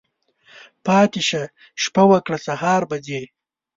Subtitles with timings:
[0.85, 1.43] پاتی شه،
[1.81, 3.23] شپه وکړه، سهار به ځی.